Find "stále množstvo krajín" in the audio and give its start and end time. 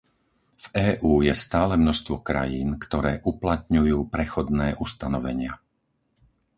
1.45-2.69